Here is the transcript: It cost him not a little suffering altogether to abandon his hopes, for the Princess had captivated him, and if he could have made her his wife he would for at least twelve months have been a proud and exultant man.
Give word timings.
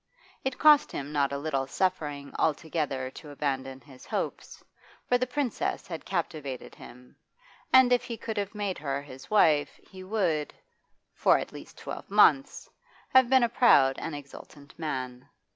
It 0.43 0.57
cost 0.57 0.91
him 0.91 1.11
not 1.11 1.31
a 1.31 1.37
little 1.37 1.67
suffering 1.67 2.33
altogether 2.39 3.11
to 3.11 3.29
abandon 3.29 3.81
his 3.81 4.03
hopes, 4.07 4.63
for 5.07 5.19
the 5.19 5.27
Princess 5.27 5.85
had 5.85 6.05
captivated 6.05 6.73
him, 6.73 7.15
and 7.71 7.93
if 7.93 8.05
he 8.05 8.17
could 8.17 8.35
have 8.35 8.55
made 8.55 8.79
her 8.79 9.03
his 9.03 9.29
wife 9.29 9.79
he 9.91 10.03
would 10.03 10.55
for 11.13 11.37
at 11.37 11.51
least 11.53 11.77
twelve 11.77 12.09
months 12.09 12.67
have 13.13 13.29
been 13.29 13.43
a 13.43 13.47
proud 13.47 13.99
and 13.99 14.15
exultant 14.15 14.73
man. 14.79 15.29